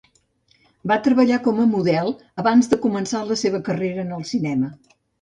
[0.91, 2.11] Va Treballar com a model
[2.47, 4.77] abans de començar la seva carrera en el cinema.